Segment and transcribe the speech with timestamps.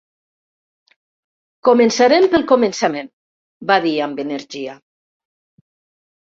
[1.69, 3.11] "Començarem pel començament",
[3.73, 4.75] va dir amb energia.